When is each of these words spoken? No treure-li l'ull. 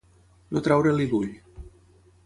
No 0.55 0.63
treure-li 0.69 1.07
l'ull. 1.13 1.31